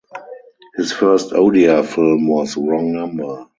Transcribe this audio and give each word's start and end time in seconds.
His 0.77 0.91
first 0.93 1.29
Odia 1.29 1.85
film 1.85 2.25
was 2.27 2.57
"Wrong 2.57 2.91
Number". 2.91 3.45